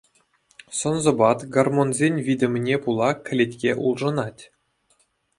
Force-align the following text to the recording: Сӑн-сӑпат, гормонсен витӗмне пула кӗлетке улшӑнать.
Сӑн-сӑпат, 0.77 1.39
гормонсен 1.53 2.13
витӗмне 2.25 2.75
пула 2.83 3.09
кӗлетке 3.25 3.71
улшӑнать. 3.85 4.41